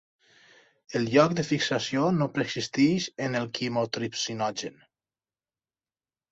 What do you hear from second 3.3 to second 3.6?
el